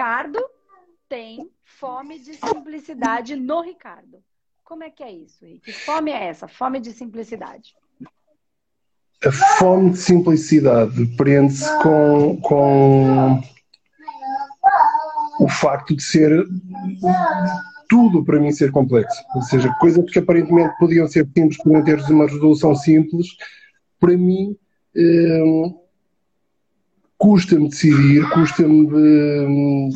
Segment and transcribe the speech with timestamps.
[0.00, 0.38] Ricardo
[1.10, 4.24] tem fome de simplicidade no Ricardo.
[4.64, 5.44] Como é que é isso?
[5.62, 6.48] Que fome é essa?
[6.48, 7.74] Fome de simplicidade.
[9.22, 13.42] A fome de simplicidade prende-se com, com
[15.38, 16.46] o facto de ser
[17.86, 19.22] tudo para mim ser complexo.
[19.34, 23.26] Ou seja, coisas que aparentemente podiam ser simples, podiam ter uma resolução simples,
[23.98, 24.56] para mim
[24.96, 25.42] eh,
[27.20, 29.90] custa-me decidir, custa-me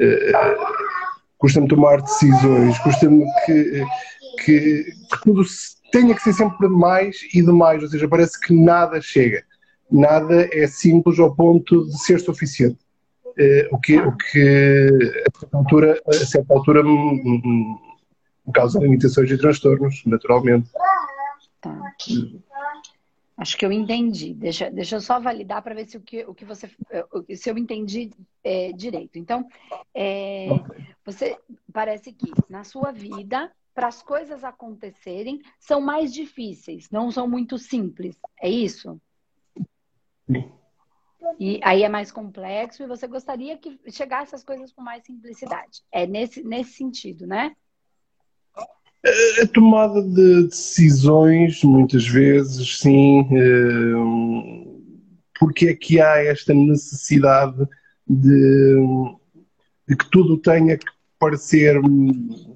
[0.00, 0.32] eh,
[1.38, 3.84] custa-me tomar decisões, custa-me que,
[4.44, 5.42] que, que tudo
[5.92, 9.44] tenha que ser sempre mais e demais, ou seja, parece que nada chega,
[9.88, 12.78] nada é simples ao ponto de ser suficiente.
[13.24, 14.88] Uh, o, que, o que
[15.28, 17.78] a certa altura, a certa altura me, me,
[18.44, 20.68] me causa limitações e transtornos, naturalmente.
[21.60, 21.80] Tá.
[23.38, 24.34] Acho que eu entendi.
[24.34, 26.68] Deixa, deixa eu só validar para ver se o que, o que você
[27.36, 28.10] se eu entendi
[28.42, 29.16] é, direito.
[29.16, 29.48] Então,
[29.94, 30.48] é,
[31.04, 31.38] você
[31.72, 37.56] parece que na sua vida, para as coisas acontecerem, são mais difíceis, não são muito
[37.58, 38.18] simples.
[38.42, 39.00] É isso?
[40.26, 40.52] Sim.
[41.38, 45.82] E aí é mais complexo e você gostaria que chegasse as coisas com mais simplicidade.
[45.92, 47.54] É nesse, nesse sentido, né?
[49.04, 53.26] A tomada de decisões, muitas vezes, sim.
[53.30, 54.68] Eh,
[55.38, 57.64] porque é que há esta necessidade
[58.06, 58.76] de,
[59.86, 60.86] de que tudo tenha que
[61.18, 61.80] parecer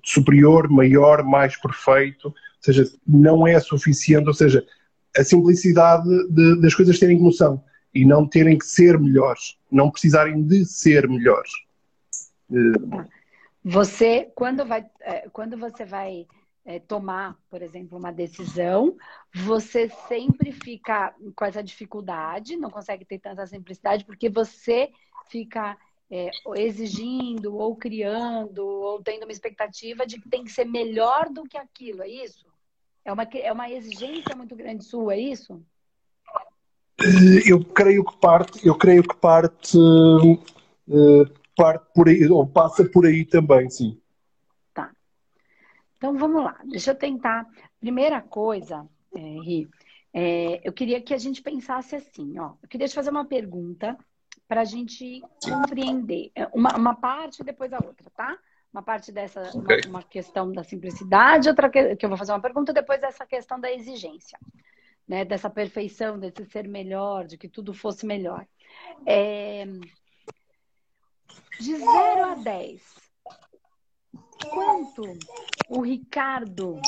[0.04, 2.28] superior, maior, mais perfeito?
[2.28, 4.26] Ou seja, não é suficiente.
[4.26, 4.64] Ou seja,
[5.16, 7.62] a simplicidade de, das coisas terem emoção
[7.94, 11.50] e não terem que ser melhores, não precisarem de ser melhores.
[13.64, 16.26] Eh, você, quando, vai, é, quando você vai
[16.64, 18.96] é, tomar, por exemplo, uma decisão,
[19.34, 24.90] você sempre fica com essa dificuldade, não consegue ter tanta simplicidade, porque você
[25.30, 25.76] fica
[26.10, 31.44] é, exigindo, ou criando, ou tendo uma expectativa de que tem que ser melhor do
[31.44, 32.46] que aquilo, é isso?
[33.04, 35.60] É uma, é uma exigência muito grande sua, é isso?
[37.00, 39.76] Eh, eu creio que parte, eu creio que parte
[41.56, 44.00] parte por aí, ou passa por aí também, sim.
[44.74, 44.90] Tá.
[45.96, 47.46] Então vamos lá, deixa eu tentar.
[47.80, 49.68] Primeira coisa, é, Ri,
[50.12, 52.52] é, eu queria que a gente pensasse assim, ó.
[52.62, 53.96] Eu queria te fazer uma pergunta
[54.46, 56.30] para a gente compreender.
[56.34, 58.36] É, uma, uma parte e depois a outra, tá?
[58.72, 59.80] Uma parte dessa, okay.
[59.86, 63.26] uma, uma, questão da simplicidade, outra que, que eu vou fazer uma pergunta, depois dessa
[63.26, 64.38] questão da exigência,
[65.08, 65.24] né?
[65.24, 68.46] Dessa perfeição, desse ser melhor, de que tudo fosse melhor.
[69.06, 69.66] É,
[71.62, 72.82] de 0 a 10,
[74.50, 75.02] quanto
[75.68, 76.80] o Ricardo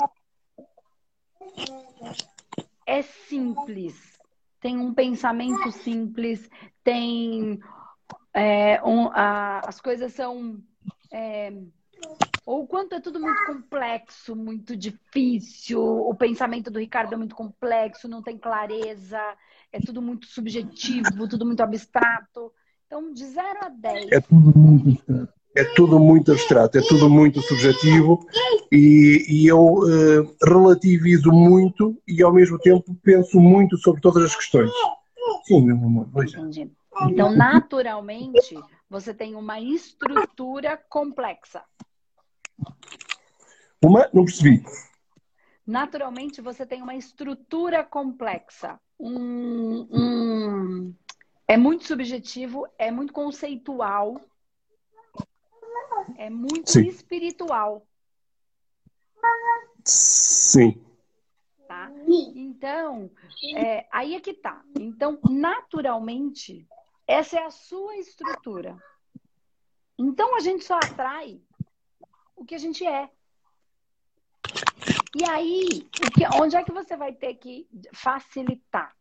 [2.85, 4.19] é simples,
[4.61, 6.51] tem um pensamento simples,
[6.83, 7.61] tem
[8.33, 10.61] é, um, a, as coisas são
[11.13, 11.53] é,
[12.45, 18.09] ou quanto é tudo muito complexo, muito difícil, o pensamento do Ricardo é muito complexo,
[18.09, 19.21] não tem clareza,
[19.71, 22.53] é tudo muito subjetivo, tudo muito abstrato.
[22.87, 24.13] Então, de 0 a 10.
[24.13, 28.27] É tudo muito é tudo muito abstrato, é tudo muito subjetivo
[28.73, 34.35] e, e eu uh, relativizo muito e ao mesmo tempo penso muito sobre todas as
[34.35, 34.71] questões.
[35.45, 36.41] Sim, meu amor, veja.
[36.41, 36.71] Entendi.
[37.03, 38.57] Então, naturalmente,
[38.89, 41.63] você tem uma estrutura complexa.
[43.83, 44.09] Uma?
[44.13, 44.65] Não percebi.
[45.67, 48.79] Naturalmente, você tem uma estrutura complexa.
[48.99, 50.95] Um, um,
[51.47, 54.21] é muito subjetivo, é muito conceitual,
[56.17, 56.87] é muito Sim.
[56.87, 57.87] espiritual.
[59.85, 60.83] Sim.
[61.69, 61.91] Tá?
[62.07, 63.11] Então,
[63.57, 64.63] é, aí é que tá.
[64.79, 66.67] Então, naturalmente,
[67.07, 68.77] essa é a sua estrutura.
[69.99, 71.41] Então, a gente só atrai
[72.37, 73.11] o que a gente é.
[75.17, 75.89] E aí,
[76.41, 78.95] onde é que você vai ter que facilitar?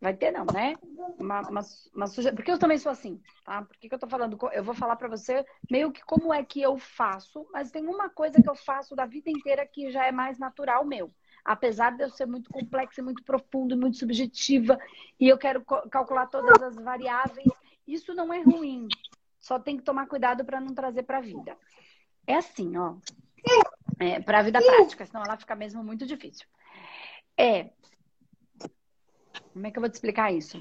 [0.00, 0.74] Vai ter não, né?
[1.18, 1.60] Uma, uma,
[1.94, 2.06] uma.
[2.34, 3.62] Porque eu também sou assim, tá?
[3.62, 4.38] Por que, que eu tô falando?
[4.52, 8.08] Eu vou falar para você meio que como é que eu faço, mas tem uma
[8.08, 11.10] coisa que eu faço da vida inteira que já é mais natural meu.
[11.44, 14.78] Apesar de eu ser muito complexa, muito profundo, muito subjetiva,
[15.20, 17.52] e eu quero calcular todas as variáveis,
[17.86, 18.88] isso não é ruim.
[19.38, 21.56] Só tem que tomar cuidado para não trazer para a vida.
[22.26, 22.96] É assim, ó.
[24.00, 26.46] É, para a vida prática, senão ela fica mesmo muito difícil.
[27.36, 27.70] É,
[29.54, 30.58] como é que eu vou te explicar isso?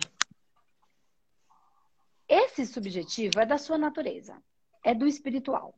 [2.30, 4.40] Esse subjetivo é da sua natureza,
[4.86, 5.74] é do espiritual.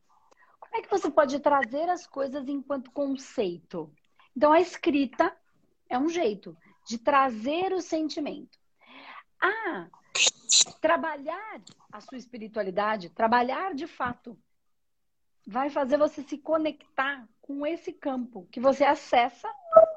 [0.59, 3.89] Como é que você pode trazer as coisas enquanto conceito?
[4.35, 5.33] Então, a escrita
[5.89, 8.59] é um jeito de trazer o sentimento.
[9.41, 9.88] Ah,
[10.81, 11.61] trabalhar
[11.94, 14.38] a sua espiritualidade, trabalhar de fato,
[15.47, 19.50] vai fazer você se conectar com esse campo que você acessa,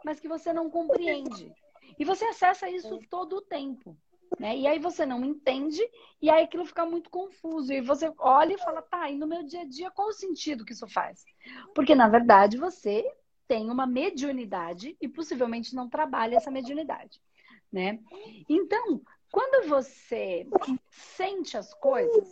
[0.05, 1.53] mas que você não compreende.
[1.99, 3.97] E você acessa isso todo o tempo.
[4.39, 4.57] Né?
[4.57, 5.81] E aí você não entende,
[6.21, 7.73] e aí aquilo fica muito confuso.
[7.73, 10.65] E você olha e fala, tá, e no meu dia a dia, qual o sentido
[10.65, 11.25] que isso faz?
[11.75, 13.11] Porque, na verdade, você
[13.47, 17.21] tem uma mediunidade e possivelmente não trabalha essa mediunidade.
[17.73, 17.99] Né?
[18.49, 19.01] Então,
[19.31, 20.47] quando você
[20.91, 22.29] sente as coisas,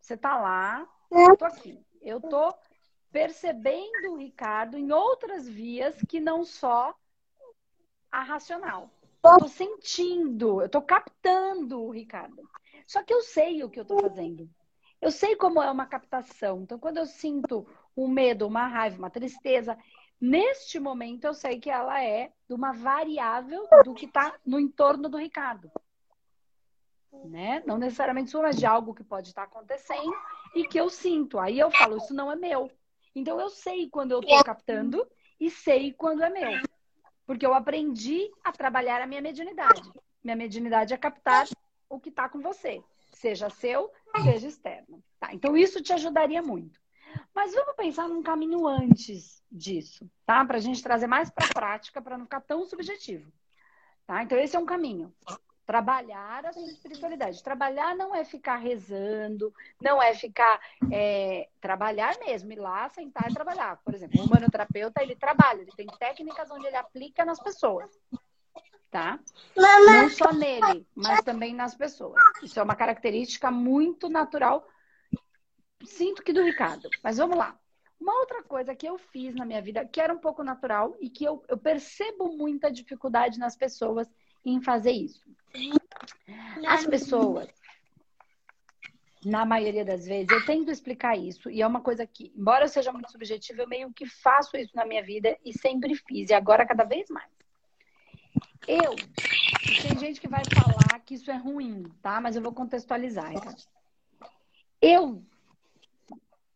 [0.00, 2.54] você tá lá, eu tô aqui, eu tô
[3.10, 6.94] percebendo o Ricardo em outras vias que não só
[8.18, 8.90] a racional.
[9.22, 12.42] Eu tô sentindo, eu tô captando Ricardo.
[12.86, 14.48] Só que eu sei o que eu tô fazendo.
[15.00, 16.62] Eu sei como é uma captação.
[16.62, 17.66] Então, quando eu sinto
[17.96, 19.78] um medo, uma raiva, uma tristeza,
[20.20, 25.08] neste momento eu sei que ela é de uma variável do que está no entorno
[25.08, 25.70] do Ricardo
[27.24, 27.62] né?
[27.66, 30.14] Não necessariamente sua, mas de algo que pode estar acontecendo
[30.54, 31.38] e que eu sinto.
[31.38, 32.70] Aí eu falo, isso não é meu.
[33.14, 35.06] Então eu sei quando eu estou captando
[35.38, 36.60] e sei quando é meu.
[37.26, 39.90] Porque eu aprendi a trabalhar a minha mediunidade.
[40.22, 41.46] Minha mediunidade é captar
[41.88, 42.82] o que está com você,
[43.12, 43.90] seja seu,
[44.22, 45.02] seja externo.
[45.18, 45.32] Tá?
[45.32, 46.80] Então isso te ajudaria muito.
[47.34, 50.44] Mas vamos pensar num caminho antes disso, tá?
[50.44, 53.32] Para a gente trazer mais para a prática, para não ficar tão subjetivo.
[54.06, 54.22] Tá?
[54.22, 55.14] Então esse é um caminho.
[55.66, 57.42] Trabalhar a sua espiritualidade.
[57.42, 60.60] Trabalhar não é ficar rezando, não é ficar.
[60.92, 63.80] É, trabalhar mesmo, ir lá, sentar e trabalhar.
[63.82, 67.90] Por exemplo, o humanoterapeuta, ele trabalha, ele tem técnicas onde ele aplica nas pessoas.
[68.90, 69.18] Tá?
[69.56, 72.22] Não só nele, mas também nas pessoas.
[72.42, 74.68] Isso é uma característica muito natural,
[75.82, 76.88] sinto que do Ricardo.
[77.02, 77.58] Mas vamos lá.
[77.98, 81.08] Uma outra coisa que eu fiz na minha vida, que era um pouco natural e
[81.08, 84.06] que eu, eu percebo muita dificuldade nas pessoas
[84.44, 85.24] em fazer isso.
[86.66, 87.48] As pessoas,
[89.24, 92.68] na maioria das vezes, eu tento explicar isso, e é uma coisa que, embora eu
[92.68, 96.34] seja muito subjetiva, eu meio que faço isso na minha vida e sempre fiz, e
[96.34, 97.30] agora cada vez mais.
[98.66, 98.94] Eu,
[99.82, 102.20] tem gente que vai falar que isso é ruim, tá?
[102.20, 103.54] Mas eu vou contextualizar, então.
[104.80, 105.22] Eu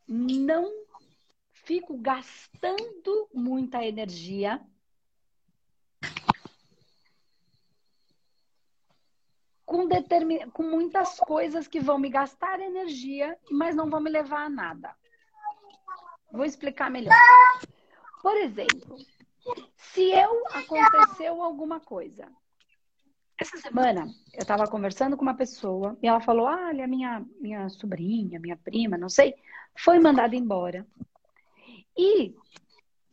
[0.06, 0.72] não
[1.52, 4.60] fico gastando muita energia
[9.68, 10.48] com, determin...
[10.50, 14.96] com muitas coisas que vão me gastar energia, mas não vão me levar a nada.
[16.32, 17.14] Vou explicar melhor.
[18.22, 18.96] Por exemplo,
[19.76, 22.26] se eu aconteceu alguma coisa.
[23.38, 27.68] Essa semana eu estava conversando com uma pessoa e ela falou: ah, olha, minha, minha
[27.68, 29.34] sobrinha, minha prima, não sei,
[29.78, 30.86] foi mandada embora.
[31.96, 32.34] E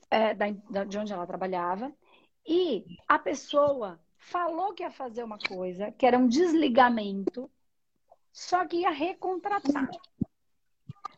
[0.10, 0.50] é, da,
[0.86, 1.94] de onde ela trabalhava,
[2.48, 7.50] e a pessoa falou que ia fazer uma coisa, que era um desligamento,
[8.32, 9.90] só que ia recontratar.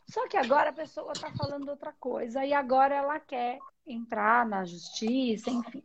[0.06, 4.66] Só que agora a pessoa está falando outra coisa e agora ela quer entrar na
[4.66, 5.84] justiça, enfim.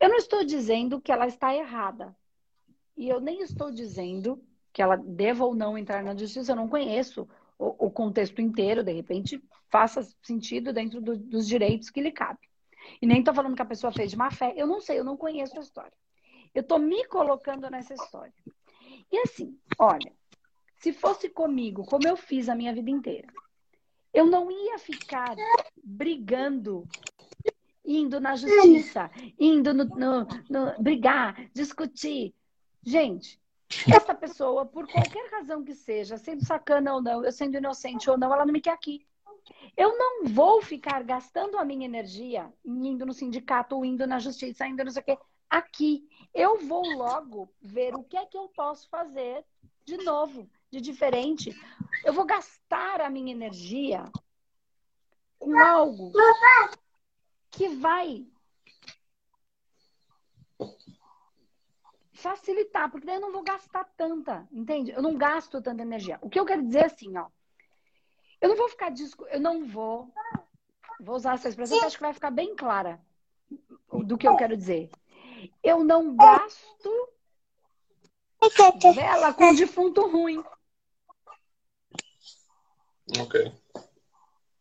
[0.00, 2.16] Eu não estou dizendo que ela está errada.
[2.96, 4.42] E eu nem estou dizendo
[4.72, 6.52] que ela deva ou não entrar na justiça.
[6.52, 7.28] Eu não conheço
[7.58, 12.40] o, o contexto inteiro, de repente faça sentido dentro do, dos direitos que lhe cabe.
[13.00, 14.52] E nem estou falando que a pessoa fez de má fé.
[14.56, 15.92] Eu não sei, eu não conheço a história.
[16.54, 18.32] Eu estou me colocando nessa história.
[19.10, 20.12] E assim, olha,
[20.76, 23.28] se fosse comigo, como eu fiz a minha vida inteira,
[24.12, 25.34] eu não ia ficar
[25.82, 26.86] brigando,
[27.84, 32.34] indo na justiça, indo no, no, no brigar, discutir.
[32.82, 33.40] Gente,
[33.90, 38.18] essa pessoa, por qualquer razão que seja, sendo sacana ou não, eu sendo inocente ou
[38.18, 39.06] não, ela não me quer aqui.
[39.76, 44.84] Eu não vou ficar gastando a minha energia indo no sindicato, indo na justiça, indo
[44.84, 45.18] não sei o quê,
[45.52, 46.08] aqui.
[46.32, 49.44] Eu vou logo ver o que é que eu posso fazer
[49.84, 51.54] de novo, de diferente.
[52.04, 54.04] Eu vou gastar a minha energia
[55.38, 56.10] com algo
[57.50, 58.26] que vai
[62.14, 64.92] facilitar, porque daí eu não vou gastar tanta, entende?
[64.92, 66.18] Eu não gasto tanta energia.
[66.22, 67.28] O que eu quero dizer é assim, ó.
[68.40, 70.10] Eu não vou ficar disco, eu não vou
[70.98, 73.00] vou usar essa expressão que acho que vai ficar bem clara
[74.04, 74.88] do que eu quero dizer.
[75.62, 77.08] Eu não gasto
[78.94, 80.42] vela com defunto ruim.
[83.18, 83.52] Ok.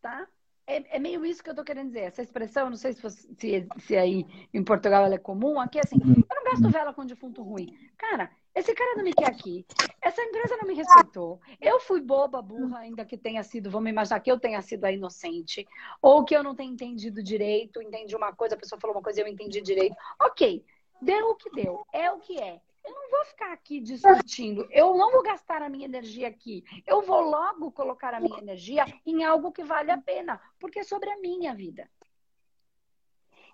[0.02, 0.28] Tá?
[0.68, 2.02] É, é, meio isso que eu tô querendo dizer.
[2.02, 5.80] Essa expressão, não sei se, fosse, se, se aí em Portugal ela é comum, aqui
[5.80, 7.78] é assim, eu não gasto vela com defunto ruim.
[7.98, 9.66] Cara, esse cara não me quer aqui.
[10.02, 11.40] Essa empresa não me respeitou.
[11.60, 14.92] Eu fui boba, burra, ainda que tenha sido, vamos imaginar que eu tenha sido a
[14.92, 15.68] inocente.
[16.02, 19.20] Ou que eu não tenha entendido direito, entendi uma coisa, a pessoa falou uma coisa
[19.20, 19.96] e eu entendi direito.
[20.22, 20.64] Ok,
[21.02, 22.62] deu o que deu, é o que é.
[22.84, 24.68] Eu não vou ficar aqui discutindo.
[24.72, 26.64] Eu não vou gastar a minha energia aqui.
[26.88, 30.84] Eu vou logo colocar a minha energia em algo que vale a pena, porque é
[30.84, 31.90] sobre a minha vida.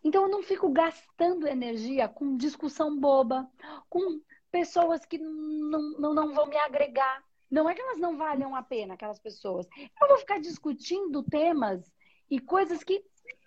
[0.04, 3.50] Então eu não fico gastando energia com discussão boba,
[3.90, 7.24] com pessoas que não, não, não vão me agregar.
[7.50, 9.68] Não é que elas não valham a pena, aquelas pessoas.
[10.02, 11.94] Eu vou ficar discutindo temas
[12.30, 13.04] e coisas que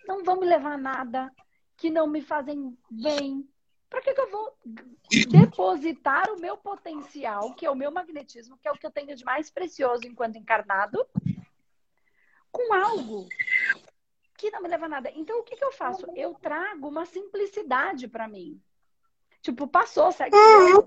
[0.07, 1.31] não vão me levar a nada,
[1.77, 3.47] que não me fazem bem.
[3.91, 4.57] Para que, que eu vou
[5.29, 9.13] depositar o meu potencial, que é o meu magnetismo, que é o que eu tenho
[9.17, 11.05] de mais precioso enquanto encarnado,
[12.49, 13.27] com algo
[14.37, 15.11] que não me leva a nada.
[15.13, 16.05] Então, o que, que eu faço?
[16.15, 18.61] Eu trago uma simplicidade para mim.
[19.41, 20.37] Tipo, passou, segue,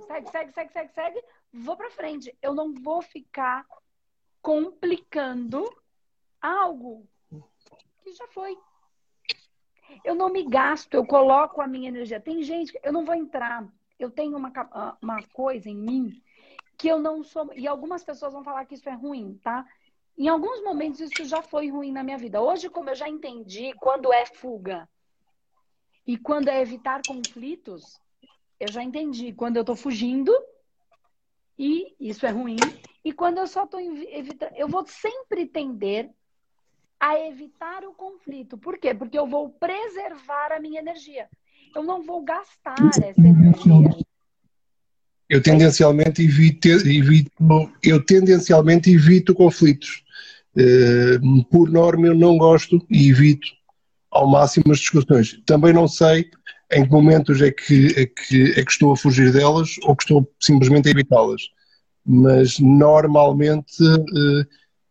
[0.06, 2.34] segue, segue, segue, segue, segue, vou para frente.
[2.40, 3.66] Eu não vou ficar
[4.40, 5.62] complicando
[6.40, 7.06] algo
[7.98, 8.56] que já foi.
[10.04, 12.20] Eu não me gasto, eu coloco a minha energia.
[12.20, 13.66] Tem gente, eu não vou entrar.
[13.98, 14.52] Eu tenho uma,
[15.00, 16.22] uma coisa em mim
[16.76, 17.52] que eu não sou.
[17.54, 19.66] E algumas pessoas vão falar que isso é ruim, tá?
[20.16, 22.40] Em alguns momentos isso já foi ruim na minha vida.
[22.40, 24.88] Hoje, como eu já entendi quando é fuga
[26.06, 28.00] e quando é evitar conflitos,
[28.60, 30.32] eu já entendi quando eu estou fugindo
[31.58, 32.72] e isso é ruim.
[33.04, 36.10] E quando eu só estou evitando, eu vou sempre tender
[37.00, 38.56] a evitar o conflito.
[38.56, 38.94] Por quê?
[38.94, 41.28] Porque eu vou preservar a minha energia.
[41.74, 43.90] Eu não vou gastar essa energia.
[45.28, 47.32] Eu tendencialmente evito, evito
[47.82, 50.04] eu tendencialmente evito conflitos.
[50.56, 51.18] Eh,
[51.50, 53.48] por norma, eu não gosto e evito
[54.10, 55.40] ao máximo as discussões.
[55.44, 56.30] Também não sei
[56.72, 60.04] em que momentos é que, é que, é que estou a fugir delas ou que
[60.04, 61.42] estou simplesmente a evitá-las.
[62.06, 64.46] Mas normalmente uh,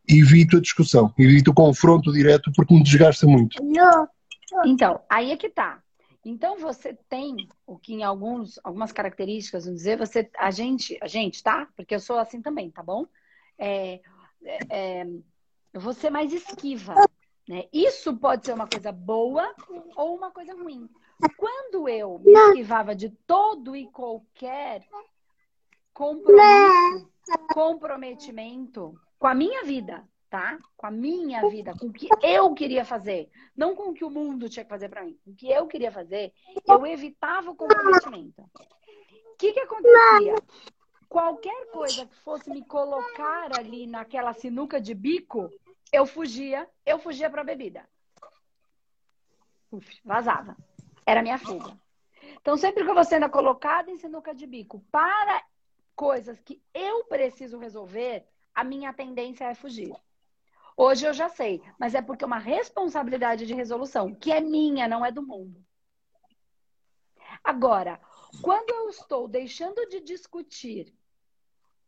[0.08, 3.58] evito a discussão, evito o confronto direto porque me desgasta muito.
[4.66, 5.82] Então, aí é que tá.
[6.26, 11.08] Então você tem o que em alguns, algumas características, vamos dizer, você, a gente, a
[11.08, 11.68] gente, tá?
[11.76, 13.06] Porque eu sou assim também, tá bom?
[13.58, 14.00] É,
[14.44, 15.08] é, é
[15.74, 16.94] eu vou ser mais esquiva.
[17.50, 17.66] Né?
[17.74, 19.54] Isso pode ser uma coisa boa
[19.98, 20.88] ou uma coisa ruim.
[21.36, 24.88] Quando eu me esquivava de todo e qualquer
[25.94, 27.10] compromisso,
[27.54, 30.60] comprometimento com a minha vida, tá?
[30.76, 34.10] Com a minha vida, com o que eu queria fazer, não com o que o
[34.10, 35.18] mundo tinha que fazer para mim.
[35.26, 36.34] O que eu queria fazer,
[36.68, 38.42] eu evitava o comprometimento.
[38.42, 40.36] O que que acontecia?
[41.08, 45.50] Qualquer coisa que fosse me colocar ali naquela sinuca de bico,
[45.90, 47.88] eu fugia, eu fugia para a bebida.
[49.72, 50.58] Uf, vazava.
[51.06, 51.80] Era minha fuga.
[52.42, 55.42] Então, sempre que eu vou sendo colocada em sinuca de bico para
[55.96, 59.94] coisas que eu preciso resolver, a minha tendência é fugir.
[60.76, 64.88] Hoje eu já sei, mas é porque é uma responsabilidade de resolução, que é minha,
[64.88, 65.64] não é do mundo.
[67.44, 68.00] Agora,
[68.42, 70.94] quando eu estou deixando de discutir,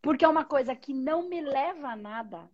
[0.02, 2.50] porque é uma coisa que não me leva a nada,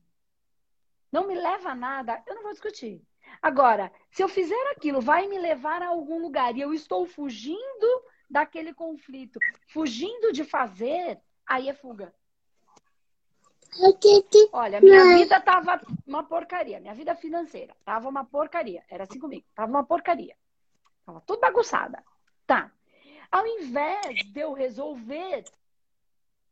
[1.12, 3.06] não me leva a nada, eu não vou discutir.
[3.42, 8.04] Agora, se eu fizer aquilo, vai me levar a algum lugar e eu estou fugindo
[8.30, 12.14] daquele conflito, fugindo de fazer, aí é fuga.
[14.52, 18.84] Olha, minha vida tava uma porcaria, minha vida financeira tava uma porcaria.
[18.90, 20.36] Era assim comigo, tava uma porcaria.
[21.06, 22.04] Tava tudo bagunçada.
[22.46, 22.72] Tá.
[23.32, 25.46] Ao invés de eu resolver,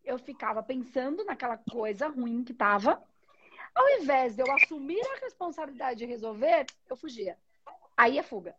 [0.03, 3.03] eu ficava pensando naquela coisa ruim que tava
[3.79, 7.37] ao invés de eu assumir a responsabilidade de resolver, eu fugia.
[7.95, 8.55] Aí é fuga.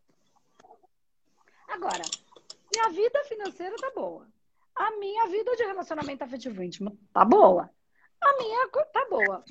[1.69, 2.03] Agora,
[2.75, 4.27] minha vida financeira tá boa.
[4.75, 7.71] A minha vida de relacionamento afetivo íntimo tá boa.
[8.21, 9.45] A minha tá boa.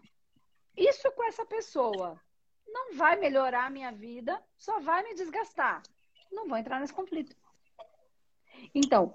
[0.77, 2.19] Isso com essa pessoa
[2.67, 5.81] não vai melhorar a minha vida, só vai me desgastar.
[6.31, 7.35] Não vou entrar nesse conflito.
[8.73, 9.13] Então,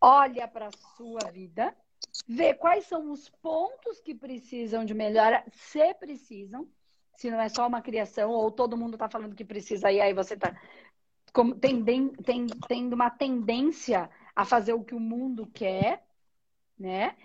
[0.00, 1.76] olha para a sua vida
[2.26, 6.66] ver quais são os pontos que precisam de melhora, se precisam,
[7.16, 10.14] se não é só uma criação, ou todo mundo está falando que precisa, e aí
[10.14, 10.58] você está
[12.68, 16.04] tendo uma tendência a fazer o que o mundo quer,
[16.78, 17.16] né?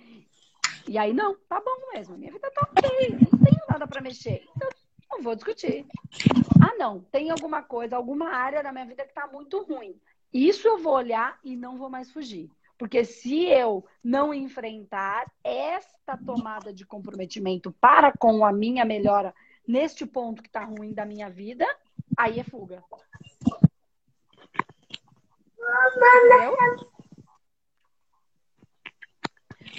[0.88, 4.44] E aí, não, tá bom mesmo, minha vida tá ok, não tenho nada para mexer.
[4.56, 4.70] Então,
[5.12, 5.86] não vou discutir.
[6.62, 10.00] Ah, não, tem alguma coisa, alguma área da minha vida que tá muito ruim.
[10.34, 12.50] Isso eu vou olhar e não vou mais fugir.
[12.77, 19.34] Porque se eu não enfrentar esta tomada de comprometimento para com a minha melhora
[19.65, 21.65] neste ponto que está ruim da minha vida,
[22.18, 22.84] aí é fuga.
[25.96, 26.58] Entendeu?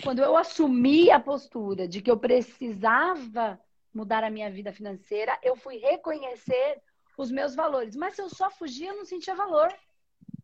[0.03, 3.61] Quando eu assumi a postura de que eu precisava
[3.93, 6.83] mudar a minha vida financeira, eu fui reconhecer
[7.17, 7.97] os meus valores.
[7.97, 9.73] Mas se eu só fugia, eu não sentia valor.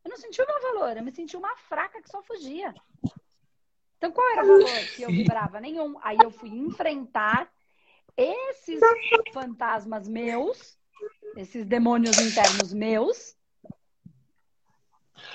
[0.04, 2.74] Eu não senti o meu valor, eu me senti uma fraca que só fugia.
[3.98, 5.60] Então, qual era o valor que eu vibrava?
[5.60, 5.96] Nenhum.
[6.02, 7.48] Aí eu fui enfrentar
[8.16, 8.80] esses
[9.32, 10.76] fantasmas meus,
[11.36, 13.36] esses demônios internos meus,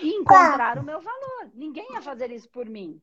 [0.02, 1.52] e encontrar o meu valor.
[1.54, 3.02] Ninguém ia fazer isso por mim.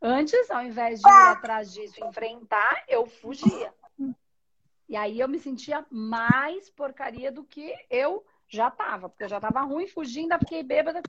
[0.00, 3.72] Antes, ao invés de ir atrás disso, enfrentar, eu fugia.
[4.88, 9.40] E aí eu me sentia mais porcaria do que eu já tava, porque eu já
[9.40, 11.02] tava ruim, fugindo, fiquei bêbada,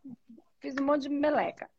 [0.60, 1.70] fiz um monte de meleca.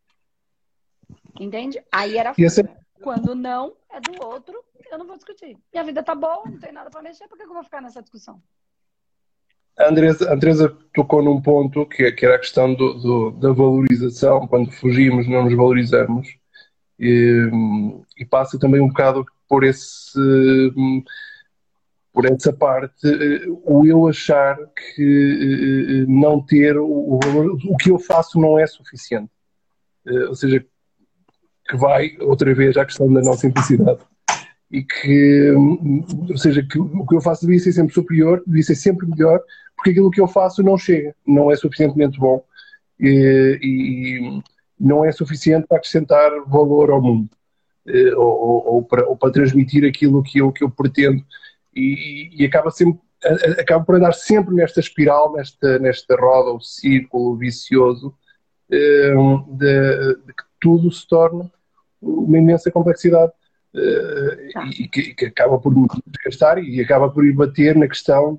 [1.41, 1.83] Entende?
[1.91, 2.63] Aí era Esse...
[3.03, 5.57] Quando não, é do outro, eu não vou discutir.
[5.73, 8.03] Minha vida tá boa, não tem nada para mexer, por que eu vou ficar nessa
[8.03, 8.43] discussão?
[9.79, 13.53] A Andresa, a Andresa tocou num ponto que, que era a questão do, do, da
[13.53, 14.49] valorização.
[14.49, 16.37] Quando fugimos, não nos valorizamos.
[16.99, 17.51] E,
[18.17, 20.19] e, passa também um bocado por esse
[22.13, 23.07] por essa parte
[23.65, 29.31] o eu achar que não ter o valor o que eu faço não é suficiente.
[30.29, 30.65] Ou seja
[31.69, 34.01] que vai outra vez à questão da nossa simplicidade.
[34.71, 35.51] E que,
[36.29, 39.41] ou seja, que o que eu faço devia ser sempre superior, devia ser sempre melhor,
[39.77, 42.43] porque aquilo que eu faço não chega, não é suficientemente bom.
[42.99, 44.43] E, e
[44.79, 47.29] não é suficiente para acrescentar valor ao mundo
[47.87, 51.25] eh, ou, ou, para, ou para, transmitir aquilo que eu, que eu pretendo
[51.75, 53.01] e, e acaba sempre
[53.59, 58.15] acaba por andar sempre nesta espiral, nesta, nesta roda, o círculo vicioso
[58.71, 59.15] eh,
[59.49, 61.51] de, de que tudo se torna
[62.01, 63.33] uma imensa complexidade
[63.75, 64.65] uh, tá.
[64.67, 65.75] e, que, que, acaba por
[66.07, 68.39] desgastar e acaba por ir bater na questão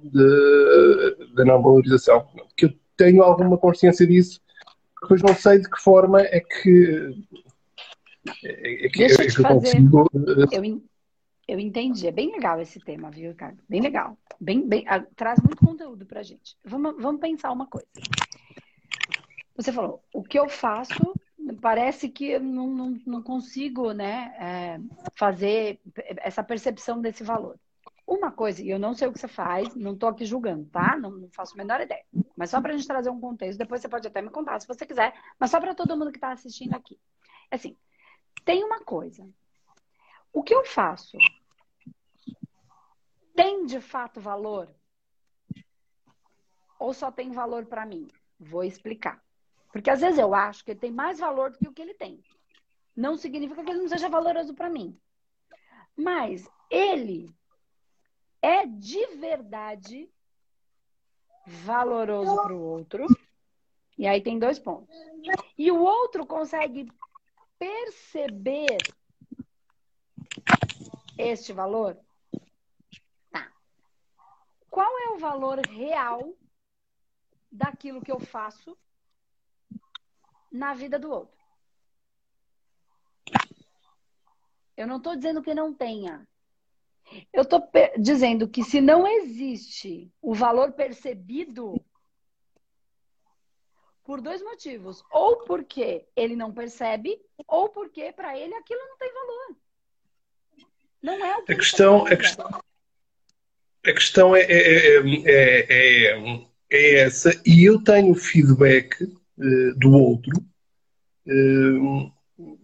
[1.34, 2.26] da não valorização.
[2.56, 4.40] Que eu tenho alguma consciência disso,
[5.02, 7.26] depois não sei de que forma é que,
[8.44, 10.10] é que, é que eu consigo.
[10.52, 10.82] Eu,
[11.48, 13.60] eu entendi, é bem legal esse tema, viu, Ricardo?
[13.68, 14.18] Bem legal.
[14.40, 16.56] Bem, bem, a, traz muito conteúdo pra gente.
[16.64, 17.88] Vamos, vamos pensar uma coisa.
[19.56, 21.14] Você falou, o que eu faço
[21.62, 24.80] parece que eu não, não, não consigo né, é,
[25.16, 25.80] fazer
[26.18, 27.58] essa percepção desse valor.
[28.06, 30.98] Uma coisa, e eu não sei o que você faz, não estou aqui julgando, tá?
[30.98, 32.04] Não, não, faço a menor ideia.
[32.40, 34.66] Mas só para a gente trazer um contexto, depois você pode até me contar se
[34.66, 36.98] você quiser, mas só para todo mundo que está assistindo aqui.
[37.52, 37.78] Assim,
[38.46, 39.30] tem uma coisa.
[40.32, 41.18] O que eu faço
[43.36, 44.74] tem de fato valor?
[46.80, 48.08] Ou só tem valor para mim?
[48.40, 49.22] Vou explicar.
[49.70, 51.94] Porque às vezes eu acho que ele tem mais valor do que o que ele
[51.94, 52.24] tem.
[52.96, 54.98] Não significa que ele não seja valoroso para mim.
[55.94, 57.36] Mas ele
[58.42, 60.10] é de verdade
[61.50, 63.06] valoroso para o outro.
[63.98, 64.96] E aí tem dois pontos.
[65.58, 66.92] E o outro consegue
[67.58, 68.78] perceber
[71.18, 71.98] este valor?
[73.32, 73.52] Tá.
[74.70, 76.34] Qual é o valor real
[77.52, 78.78] daquilo que eu faço
[80.52, 81.38] na vida do outro.
[84.76, 86.28] Eu não estou dizendo que não tenha.
[87.34, 87.68] Eu estou
[87.98, 91.80] dizendo que se não existe o valor percebido,
[94.10, 95.04] por dois motivos.
[95.12, 99.56] Ou porque ele não percebe, ou porque para ele aquilo não tem valor.
[101.00, 102.62] Não é o que a questão, a questão,
[103.86, 110.44] a questão é, é, é, é, é essa, e eu tenho feedback eh, do outro,
[111.28, 112.12] eh,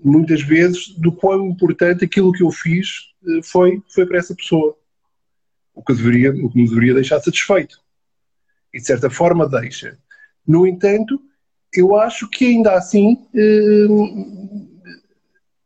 [0.04, 4.78] muitas vezes, do quão importante aquilo que eu fiz eh, foi, foi para essa pessoa.
[5.74, 7.82] O que, deveria, o que me deveria deixar satisfeito.
[8.74, 9.98] E de certa forma deixa.
[10.48, 11.20] No entanto,
[11.74, 13.18] eu acho que ainda assim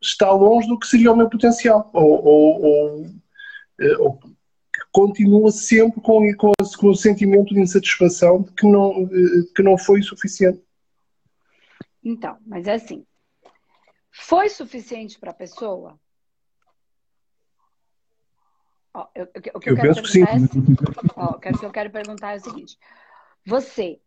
[0.01, 1.91] está longe do que seria o meu potencial.
[1.93, 3.05] Ou, ou, ou,
[3.99, 4.19] ou
[4.91, 9.07] continua sempre com, com, com, o sentimento de insatisfação de que não,
[9.55, 10.61] que não foi suficiente.
[12.03, 13.05] Então, mas é assim.
[14.19, 15.97] Foi suficiente para a pessoa?
[18.93, 22.33] Ó, eu, o que eu, eu quero perguntar é, ó, o que eu quero perguntar
[22.33, 22.77] é o seguinte:
[23.45, 24.01] você,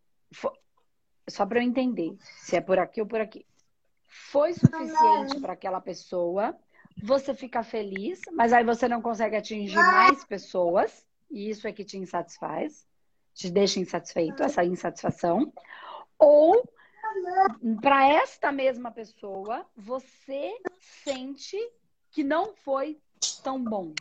[1.26, 3.46] só para eu entender se é por aqui ou por aqui,
[4.06, 6.54] foi suficiente para aquela pessoa?
[7.02, 11.86] Você fica feliz, mas aí você não consegue atingir mais pessoas, e isso é que
[11.86, 12.86] te insatisfaz,
[13.32, 15.50] te deixa insatisfeito, essa insatisfação.
[16.18, 16.68] Ou
[17.80, 21.58] para esta mesma pessoa, você sente
[22.10, 23.00] que não foi
[23.42, 23.92] tão bom.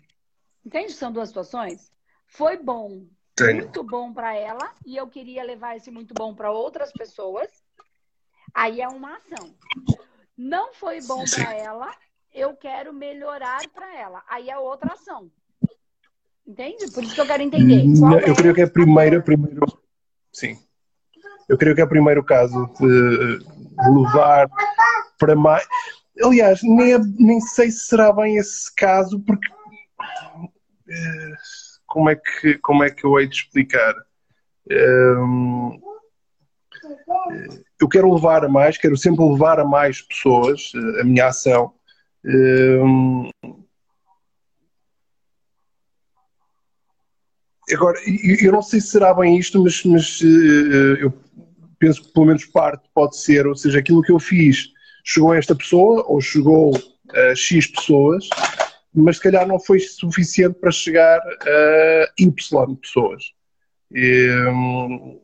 [0.66, 0.94] Entende?
[0.94, 1.92] São duas situações.
[2.28, 3.06] Foi bom,
[3.38, 3.54] Sim.
[3.56, 7.50] muito bom para ela, e eu queria levar esse muito bom para outras pessoas.
[8.54, 9.54] Aí é uma ação.
[10.38, 11.96] Não foi bom para ela,
[12.34, 14.24] eu quero melhorar para ela.
[14.28, 15.32] Aí é outra ação.
[16.46, 16.90] Entende?
[16.92, 17.84] Por isso que eu quero entender.
[17.86, 19.62] eu é creio que é a primeira, primeiro.
[20.32, 20.58] Sim
[21.50, 23.40] eu creio que é o primeiro caso de
[23.94, 24.50] levar
[25.20, 25.66] para mais.
[26.24, 31.36] aliás, nem, nem sei se será bem esse caso, porque uh,
[31.86, 33.94] como é que como é que eu hei de explicar?
[34.70, 35.80] Um,
[37.80, 41.74] eu quero levar a mais, quero sempre levar a mais pessoas a minha ação.
[42.24, 43.30] Um,
[47.74, 47.98] agora,
[48.42, 50.22] eu não sei se será bem isto, mas, mas
[51.00, 51.14] eu
[51.80, 54.70] penso que pelo menos parte pode ser, ou seja, aquilo que eu fiz
[55.04, 56.72] chegou a esta pessoa ou chegou
[57.14, 58.30] a X pessoas,
[58.94, 63.32] mas se calhar não foi suficiente para chegar a Y pessoas.
[63.94, 65.20] E, hum,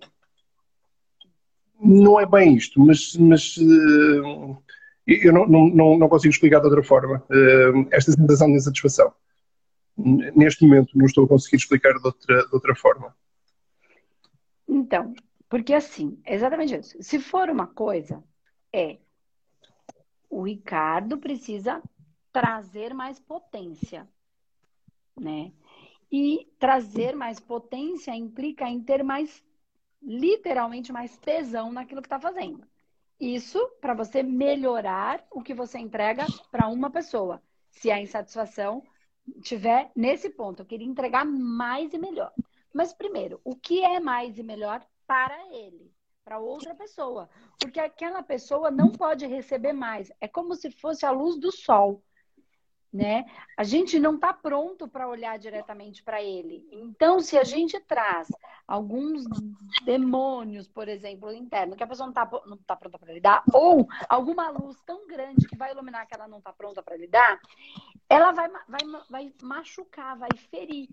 [1.79, 4.57] não é bem isto, mas, mas uh,
[5.05, 9.13] eu não, não, não consigo explicar de outra forma uh, esta sensação de insatisfação.
[9.97, 13.15] Neste momento não estou a conseguir explicar de outra, de outra forma.
[14.67, 15.13] Então,
[15.49, 16.95] porque assim, é exatamente isso.
[17.01, 18.23] Se for uma coisa,
[18.71, 18.99] é
[20.29, 21.81] o Ricardo precisa
[22.31, 24.07] trazer mais potência,
[25.19, 25.51] né?
[26.11, 29.43] E trazer mais potência implica em ter mais,
[30.01, 32.63] literalmente, mais tesão naquilo que está fazendo.
[33.19, 37.41] Isso para você melhorar o que você entrega para uma pessoa.
[37.71, 38.83] Se a insatisfação
[39.41, 42.33] tiver nesse ponto, eu queria entregar mais e melhor.
[42.73, 45.91] Mas primeiro, o que é mais e melhor para ele,
[46.23, 47.29] para outra pessoa.
[47.59, 50.11] Porque aquela pessoa não pode receber mais.
[50.19, 52.03] É como se fosse a luz do sol.
[52.97, 53.25] Né?
[53.55, 56.67] A gente não está pronto para olhar diretamente para ele.
[56.71, 58.27] Então, se a gente traz
[58.67, 59.23] alguns
[59.85, 63.87] demônios, por exemplo, interno, que a pessoa não está não tá pronta para lidar, ou
[64.09, 67.39] alguma luz tão grande que vai iluminar que ela não está pronta para lidar,
[68.09, 70.89] ela vai, vai, vai machucar, vai ferir,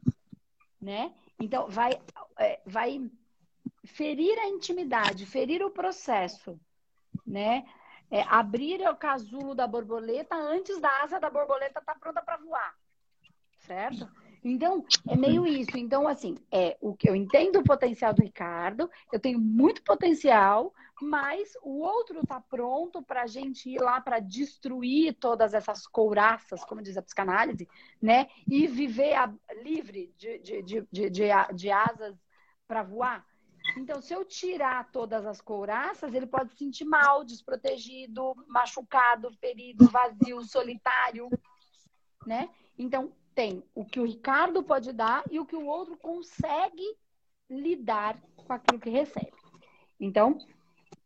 [0.78, 1.10] né?
[1.40, 1.98] Então, vai,
[2.38, 3.10] é, vai
[3.82, 6.60] ferir a intimidade, ferir o processo,
[7.26, 7.64] né?
[8.14, 12.36] É, abrir o casulo da borboleta antes da asa da borboleta estar tá pronta para
[12.36, 12.72] voar,
[13.58, 14.08] certo?
[14.44, 15.76] Então, é meio isso.
[15.76, 20.72] Então, assim, é o que eu entendo o potencial do Ricardo, eu tenho muito potencial,
[21.02, 26.64] mas o outro está pronto para a gente ir lá para destruir todas essas couraças,
[26.64, 27.66] como diz a psicanálise,
[28.00, 28.28] né?
[28.46, 32.16] E viver a, livre de, de, de, de, de, de asas
[32.68, 33.26] para voar.
[33.76, 39.88] Então, se eu tirar todas as couraças, ele pode se sentir mal, desprotegido, machucado, ferido,
[39.88, 41.28] vazio, solitário,
[42.26, 42.50] né?
[42.78, 46.84] Então, tem o que o Ricardo pode dar e o que o outro consegue
[47.50, 49.32] lidar com aquilo que recebe.
[49.98, 50.38] Então,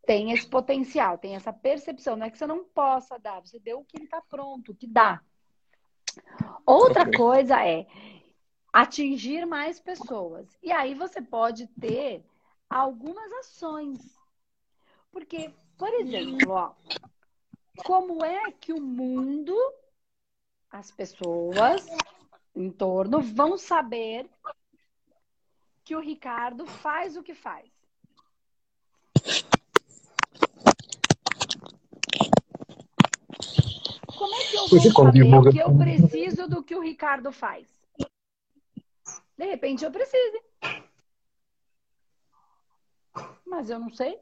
[0.06, 2.16] tem esse potencial, tem essa percepção.
[2.16, 4.74] Não é que você não possa dar, você deu o que ele está pronto, o
[4.74, 5.20] que dá.
[6.66, 7.14] Outra okay.
[7.14, 7.86] coisa é
[8.72, 10.48] atingir mais pessoas.
[10.62, 12.24] E aí você pode ter
[12.68, 14.18] algumas ações.
[15.10, 16.74] Porque, por exemplo, ó,
[17.84, 19.56] como é que o mundo,
[20.70, 21.86] as pessoas
[22.54, 24.28] em torno vão saber
[25.84, 27.70] que o Ricardo faz o que faz?
[34.16, 37.68] Como é que eu vou saber que eu preciso do que o Ricardo faz?
[39.36, 40.47] De repente eu preciso.
[43.48, 44.18] Mas eu não sei.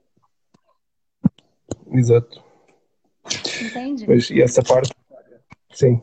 [1.93, 2.45] Exato.
[3.61, 4.07] Entende?
[4.09, 4.95] Mas, e essa parte,
[5.73, 6.01] sim.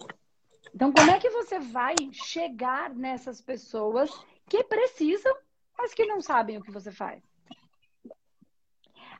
[0.74, 4.12] Então, como é que você vai chegar nessas pessoas
[4.50, 5.34] que precisam,
[5.78, 7.24] mas que não sabem o que você faz?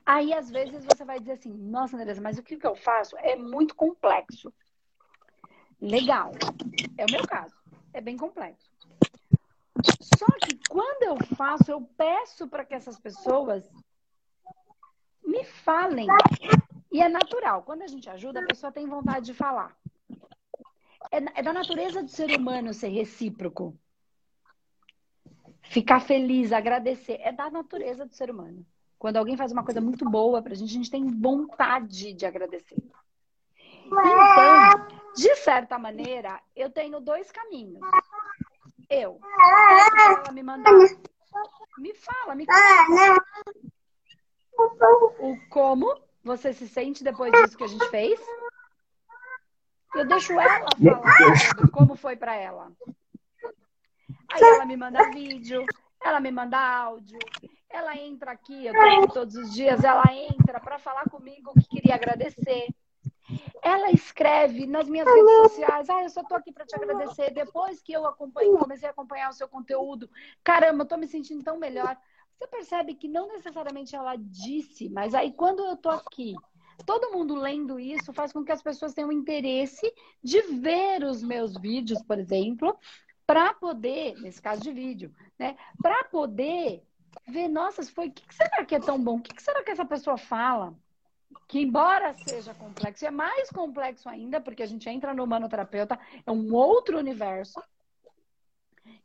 [0.04, 3.36] Aí, às vezes, você vai dizer assim: Nossa, Andressa, mas o que eu faço é
[3.36, 4.52] muito complexo.
[5.80, 6.32] Legal.
[6.98, 7.54] É o meu caso.
[7.92, 8.70] É bem complexo.
[10.00, 13.68] Só que quando eu faço, eu peço para que essas pessoas
[15.34, 16.06] me falem.
[16.92, 17.62] E é natural.
[17.62, 19.76] Quando a gente ajuda, a pessoa tem vontade de falar.
[21.10, 23.76] É, é da natureza do ser humano ser recíproco.
[25.62, 27.18] Ficar feliz, agradecer.
[27.20, 28.64] É da natureza do ser humano.
[28.98, 32.76] Quando alguém faz uma coisa muito boa pra gente, a gente tem vontade de agradecer.
[33.86, 37.80] Então, de certa maneira, eu tenho dois caminhos.
[38.88, 39.20] Eu.
[40.18, 40.42] Ela me.
[41.76, 43.73] Me fala, me conta.
[44.58, 48.20] O como você se sente depois disso que a gente fez.
[49.94, 52.72] Eu deixo ela falar como foi para ela.
[54.32, 55.64] Aí ela me manda vídeo,
[56.02, 57.18] ela me manda áudio,
[57.70, 61.68] ela entra aqui, eu tô aqui todos os dias, ela entra para falar comigo que
[61.68, 62.68] queria agradecer.
[63.62, 67.30] Ela escreve nas minhas redes sociais, ah, eu só tô aqui para te agradecer.
[67.30, 70.10] Depois que eu acompanhei, comecei a acompanhar o seu conteúdo,
[70.42, 71.96] caramba, eu tô me sentindo tão melhor.
[72.38, 76.34] Você percebe que não necessariamente ela disse, mas aí quando eu tô aqui
[76.84, 79.92] todo mundo lendo isso faz com que as pessoas tenham interesse
[80.22, 82.76] de ver os meus vídeos, por exemplo,
[83.26, 85.56] para poder, nesse caso de vídeo, né?
[85.80, 86.82] Para poder
[87.28, 89.16] ver, nossa, foi, o que será que é tão bom?
[89.16, 90.74] O que será que essa pessoa fala?
[91.48, 96.30] Que embora seja complexo, é mais complexo ainda, porque a gente entra no manoterapeuta, é
[96.30, 97.60] um outro universo,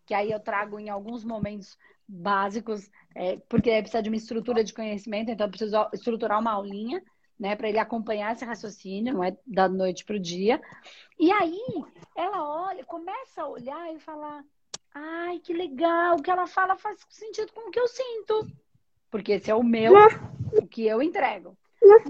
[0.05, 1.77] que aí eu trago em alguns momentos
[2.09, 7.03] básicos, é, porque precisa de uma estrutura de conhecimento, então eu preciso estruturar uma aulinha,
[7.39, 10.59] né, para ele acompanhar esse raciocínio, não é da noite para o dia.
[11.17, 11.61] E aí
[12.15, 14.43] ela olha, começa a olhar e falar:
[14.93, 18.47] ai, que legal, o que ela fala faz sentido com o que eu sinto,
[19.11, 19.93] porque esse é o meu,
[20.51, 21.55] o que eu entrego.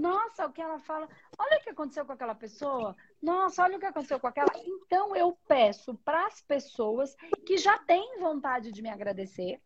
[0.00, 1.08] Nossa, o que ela fala,
[1.38, 2.96] olha o que aconteceu com aquela pessoa.
[3.22, 4.50] Nossa, olha o que aconteceu com aquela.
[4.64, 7.14] Então eu peço para as pessoas
[7.46, 9.60] que já têm vontade de me agradecer,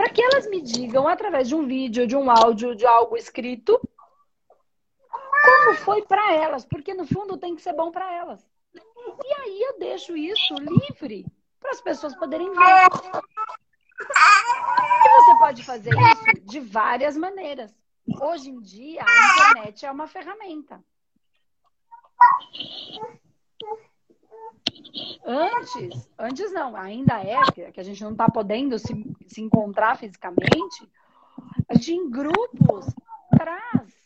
[0.00, 3.78] para que elas me digam através de um vídeo, de um áudio, de algo escrito,
[5.44, 8.42] como foi para elas, porque no fundo tem que ser bom para elas.
[8.74, 11.26] E aí eu deixo isso livre
[11.60, 12.64] para as pessoas poderem ver.
[15.04, 17.70] E você pode fazer isso de várias maneiras.
[18.22, 20.82] Hoje em dia, a internet é uma ferramenta.
[25.24, 28.94] Antes, antes não, ainda é, que a gente não está podendo se,
[29.26, 30.90] se encontrar fisicamente,
[31.68, 32.86] a gente em grupos
[33.36, 34.00] traz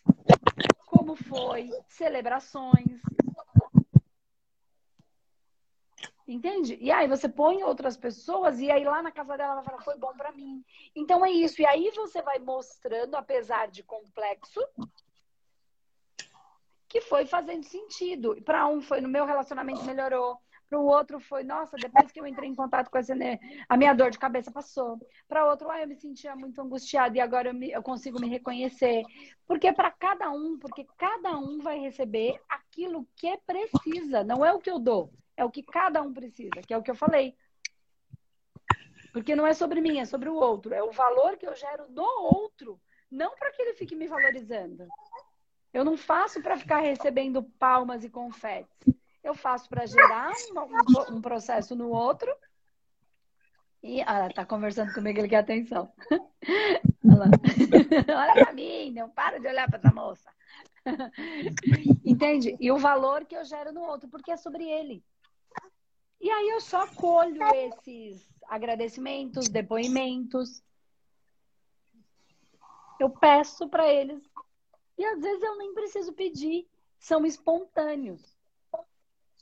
[0.86, 3.00] como foi, celebrações.
[6.26, 6.78] Entende?
[6.80, 9.82] E aí você põe outras pessoas e aí lá na casa dela ela vai falar,
[9.82, 10.64] foi bom para mim.
[10.96, 11.60] Então é isso.
[11.60, 14.60] E aí você vai mostrando, apesar de complexo,
[16.88, 18.40] que foi fazendo sentido.
[18.42, 20.40] Para um foi no meu relacionamento melhorou,
[20.74, 23.14] para o outro foi, nossa, depois que eu entrei em contato com essa
[23.68, 24.98] a minha dor de cabeça passou.
[25.28, 28.28] Para outro, ah, eu me sentia muito angustiada e agora eu, me, eu consigo me
[28.28, 29.04] reconhecer.
[29.46, 34.58] Porque para cada um, porque cada um vai receber aquilo que precisa, não é o
[34.58, 37.36] que eu dou, é o que cada um precisa, que é o que eu falei.
[39.12, 41.86] Porque não é sobre mim, é sobre o outro, é o valor que eu gero
[41.88, 44.88] do outro, não para que ele fique me valorizando.
[45.72, 50.30] Eu não faço para ficar recebendo palmas e confetes eu faço para gerar
[51.10, 52.30] um, um, processo no outro.
[53.82, 55.90] E ela ah, tá conversando comigo, ele quer atenção.
[57.04, 60.30] Olha, para mim, não para de olhar para essa moça.
[62.04, 62.56] Entende?
[62.60, 65.02] E o valor que eu gero no outro, porque é sobre ele.
[66.20, 70.62] E aí eu só colho esses agradecimentos, depoimentos.
[72.98, 74.22] Eu peço para eles.
[74.96, 76.66] E às vezes eu nem preciso pedir,
[76.98, 78.33] são espontâneos.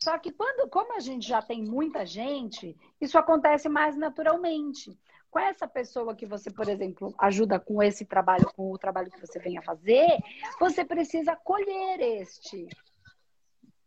[0.03, 4.99] Só que quando, como a gente já tem muita gente, isso acontece mais naturalmente.
[5.31, 9.21] Com essa pessoa que você, por exemplo, ajuda com esse trabalho, com o trabalho que
[9.21, 10.19] você vem a fazer,
[10.59, 12.67] você precisa colher este.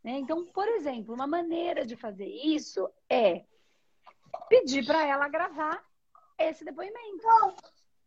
[0.01, 0.19] Né?
[0.19, 3.43] Então, por exemplo, uma maneira de fazer isso é
[4.47, 5.84] pedir para ela gravar
[6.39, 7.28] esse depoimento.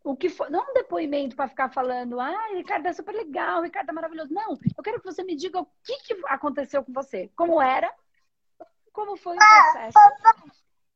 [0.09, 3.91] O que for, não um depoimento para ficar falando, ah, Ricardo é super legal, Ricardo
[3.91, 4.33] é maravilhoso.
[4.33, 7.31] Não, eu quero que você me diga o que, que aconteceu com você.
[7.37, 7.93] Como era,
[8.91, 9.99] como foi o processo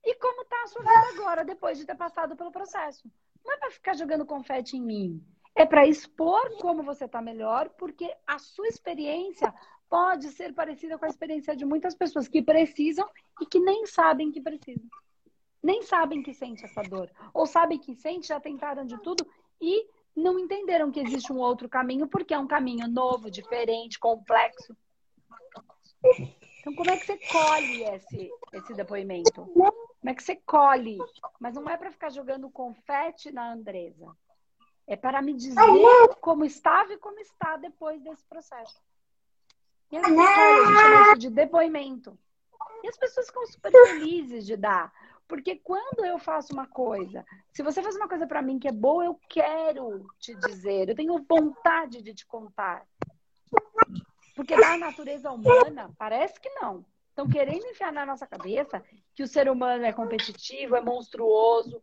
[0.03, 3.07] e como está a sua vida agora, depois de ter passado pelo processo.
[3.45, 5.23] Não é para ficar jogando confete em mim.
[5.55, 9.53] É para expor como você está melhor, porque a sua experiência
[9.91, 13.07] pode ser parecida com a experiência de muitas pessoas que precisam
[13.43, 14.89] e que nem sabem que precisam
[15.63, 17.11] nem sabem que sente essa dor.
[17.33, 19.27] Ou sabem que sente, já tentaram de tudo
[19.61, 24.77] e não entenderam que existe um outro caminho, porque é um caminho novo, diferente, complexo.
[26.61, 29.47] Então, como é que você colhe esse, esse depoimento?
[29.47, 30.99] Como é que você colhe?
[31.41, 34.07] Mas não é para ficar jogando confete na Andresa.
[34.87, 35.61] É para me dizer
[36.21, 38.81] como estava e como está depois desse processo.
[39.91, 42.19] E a gente chama isso de depoimento.
[42.83, 44.93] E as pessoas ficam super felizes de dar.
[45.33, 48.71] Porque quando eu faço uma coisa, se você faz uma coisa para mim que é
[48.71, 52.87] boa, eu quero te dizer, eu tenho vontade de te contar.
[54.37, 56.85] Porque da natureza humana, parece que não.
[57.09, 61.83] Estão querendo enfiar na nossa cabeça que o ser humano é competitivo, é monstruoso.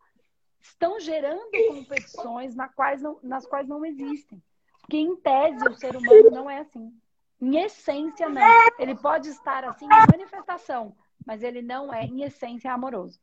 [0.62, 4.40] Estão gerando competições nas quais não, nas quais não existem.
[4.82, 6.94] Porque, em tese, o ser humano não é assim.
[7.42, 8.44] Em essência, não.
[8.78, 13.20] Ele pode estar assim em manifestação, mas ele não é, em essência, amoroso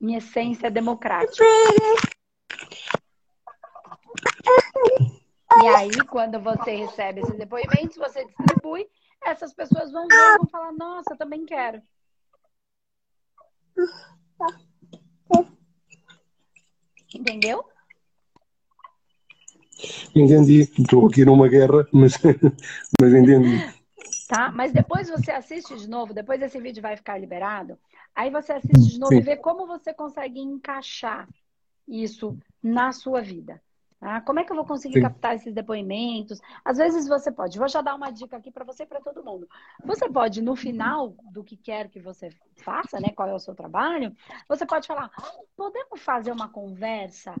[0.00, 1.42] em essência democrático.
[5.62, 8.86] E aí, quando você recebe esses depoimentos, você distribui,
[9.24, 11.80] essas pessoas vão ver e vão falar, nossa, também quero.
[17.14, 17.64] Entendeu?
[20.14, 20.70] Entendi.
[20.78, 22.14] Estou aqui numa guerra, mas,
[23.00, 23.73] mas entendi.
[24.26, 24.50] Tá?
[24.50, 27.78] Mas depois você assiste de novo, depois esse vídeo vai ficar liberado.
[28.14, 29.18] Aí você assiste de novo Sim.
[29.18, 31.28] e vê como você consegue encaixar
[31.86, 33.60] isso na sua vida.
[34.04, 34.20] Tá?
[34.20, 35.00] Como é que eu vou conseguir Sim.
[35.00, 36.38] captar esses depoimentos?
[36.62, 37.58] Às vezes você pode.
[37.58, 39.48] Vou já dar uma dica aqui para você e para todo mundo.
[39.82, 43.12] Você pode, no final do que quer que você faça, né?
[43.16, 44.14] Qual é o seu trabalho,
[44.46, 45.10] você pode falar:
[45.56, 47.34] podemos fazer uma conversa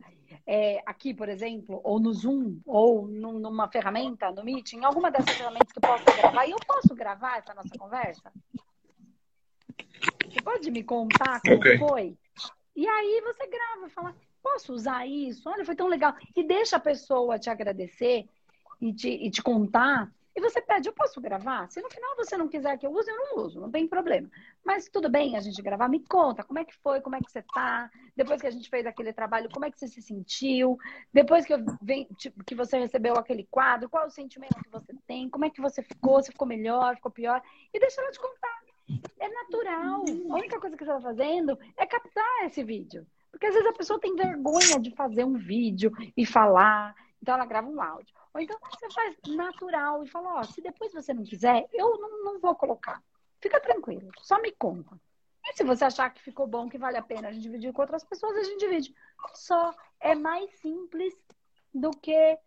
[0.46, 5.70] é, aqui, por exemplo, ou no Zoom, ou numa ferramenta, no Meeting, alguma dessas ferramentas
[5.70, 8.32] que eu posso gravar, e eu posso gravar essa nossa conversa?
[10.24, 11.76] Você pode me contar como okay.
[11.76, 12.16] foi?
[12.74, 15.48] E aí você grava, fala, Posso usar isso?
[15.48, 16.14] Olha, foi tão legal.
[16.36, 18.28] E deixa a pessoa te agradecer
[18.78, 20.12] e te, e te contar.
[20.36, 21.66] E você pede, eu posso gravar?
[21.70, 24.30] Se no final você não quiser que eu use, eu não uso, não tem problema.
[24.62, 27.30] Mas tudo bem a gente gravar, me conta como é que foi, como é que
[27.30, 30.78] você tá, depois que a gente fez aquele trabalho, como é que você se sentiu,
[31.10, 32.06] depois que, eu vem,
[32.44, 35.82] que você recebeu aquele quadro, qual o sentimento que você tem, como é que você
[35.82, 37.40] ficou, se ficou melhor, ficou pior,
[37.72, 38.60] e deixa ela te contar.
[39.18, 40.04] É natural.
[40.30, 43.06] A única coisa que você está fazendo é captar esse vídeo.
[43.34, 47.44] Porque às vezes a pessoa tem vergonha de fazer um vídeo e falar, então ela
[47.44, 48.14] grava um áudio.
[48.32, 52.22] Ou então você faz natural e fala, ó, se depois você não quiser, eu não,
[52.22, 53.02] não vou colocar.
[53.40, 54.96] Fica tranquilo, só me conta.
[55.44, 57.82] E se você achar que ficou bom, que vale a pena a gente dividir com
[57.82, 58.94] outras pessoas, a gente divide.
[59.34, 61.12] Só é mais simples
[61.74, 62.38] do que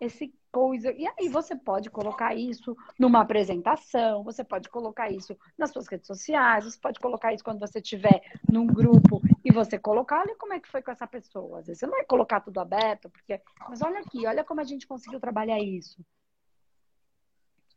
[0.00, 0.92] esse coisa.
[0.92, 6.06] E aí você pode colocar isso numa apresentação, você pode colocar isso nas suas redes
[6.06, 10.52] sociais, você pode colocar isso quando você estiver num grupo e você colocar, olha como
[10.52, 11.60] é que foi com essa pessoa.
[11.60, 13.40] Às vezes você não vai colocar tudo aberto, porque.
[13.68, 16.04] Mas olha aqui, olha como a gente conseguiu trabalhar isso.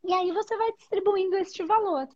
[0.03, 2.07] E aí você vai distribuindo este valor.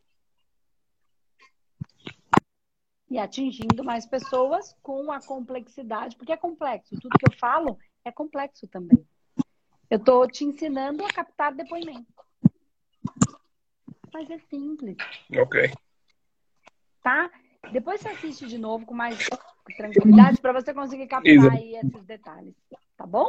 [3.09, 6.99] E atingindo mais pessoas com a complexidade, porque é complexo.
[6.99, 9.03] Tudo que eu falo é complexo também.
[9.89, 12.05] Eu estou te ensinando a captar depoimento.
[14.13, 14.97] Mas é simples.
[15.37, 15.71] Ok.
[17.01, 17.31] Tá?
[17.71, 19.17] Depois você assiste de novo com mais
[19.75, 22.55] tranquilidade para você conseguir captar aí esses detalhes.
[22.95, 23.27] Tá bom?